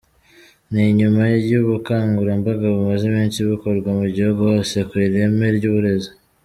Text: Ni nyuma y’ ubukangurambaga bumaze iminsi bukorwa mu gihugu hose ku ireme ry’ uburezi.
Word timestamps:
Ni 0.71 0.83
nyuma 0.97 1.23
y’ 1.49 1.53
ubukangurambaga 1.61 2.65
bumaze 2.75 3.03
iminsi 3.11 3.37
bukorwa 3.49 3.89
mu 3.99 4.07
gihugu 4.15 4.41
hose 4.51 4.77
ku 4.87 4.93
ireme 5.05 5.47
ry’ 5.57 5.65
uburezi. 5.71 6.11